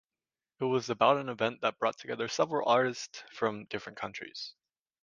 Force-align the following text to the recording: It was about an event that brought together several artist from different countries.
It 0.59 0.63
was 0.63 0.89
about 0.89 1.17
an 1.17 1.29
event 1.29 1.61
that 1.61 1.77
brought 1.77 1.99
together 1.99 2.27
several 2.27 2.67
artist 2.67 3.23
from 3.31 3.65
different 3.65 3.99
countries. 3.99 4.55